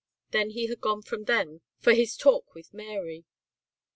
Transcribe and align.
Then 0.31 0.49
he 0.49 0.65
had 0.65 0.81
gone 0.81 1.03
from 1.03 1.25
them 1.25 1.61
for 1.77 1.93
his 1.93 2.17
talk 2.17 2.55
with 2.55 2.73
Mary. 2.73 3.23